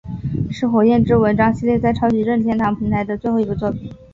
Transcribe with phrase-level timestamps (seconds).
[0.49, 3.91] 是火焰之纹章系列在超级任天堂平台上的最后一部作品。